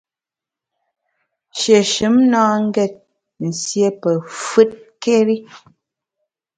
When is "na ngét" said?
2.31-2.93